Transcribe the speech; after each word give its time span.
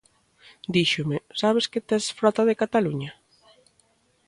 Díxome: 0.75 1.17
sabes 1.41 1.65
que 1.71 1.85
tés 1.89 2.05
frota 2.19 2.41
de 2.49 2.57
Cataluña? 2.61 3.11